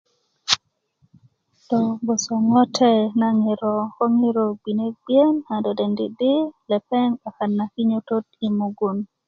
do 1.67 1.79
gboso 1.99 2.33
ŋote 2.49 2.91
na 3.19 3.27
ŋiro 3.43 3.75
ko 3.95 4.03
ŋiro 4.19 4.45
gbine 4.61 4.85
gbiyen 4.99 5.35
a 5.53 5.55
do 5.63 5.71
dendi' 5.79 6.13
di 6.19 6.33
lepeŋ 6.69 7.07
'bakan 7.17 7.49
na 7.57 7.65
kinyotot 7.73 8.25
yi 8.39 8.47
mugun 8.57 8.97